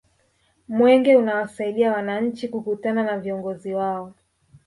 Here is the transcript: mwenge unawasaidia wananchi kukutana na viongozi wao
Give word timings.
mwenge 0.67 1.15
unawasaidia 1.15 1.91
wananchi 1.91 2.47
kukutana 2.47 3.03
na 3.03 3.19
viongozi 3.19 3.73
wao 3.73 4.13